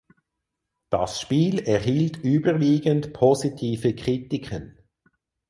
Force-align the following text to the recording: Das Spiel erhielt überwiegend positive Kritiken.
Das 0.89 1.21
Spiel 1.21 1.59
erhielt 1.59 2.17
überwiegend 2.17 3.13
positive 3.13 3.93
Kritiken. 3.93 4.79